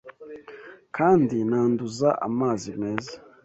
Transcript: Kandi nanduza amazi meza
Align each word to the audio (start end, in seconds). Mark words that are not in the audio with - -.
Kandi 0.97 1.37
nanduza 1.49 2.09
amazi 2.27 2.69
meza 2.81 3.13